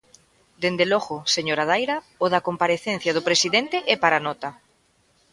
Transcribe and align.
Dende 0.63 0.85
logo, 0.93 1.17
señora 1.35 1.67
Daira, 1.69 1.97
o 2.23 2.25
da 2.33 2.45
comparecencia 2.47 3.15
do 3.17 3.25
presidente 3.27 3.77
é 3.93 3.95
para 4.03 4.23
nota. 4.27 4.49